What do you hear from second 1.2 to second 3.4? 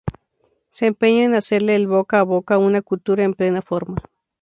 en hacerle el boca a boca a una cultura en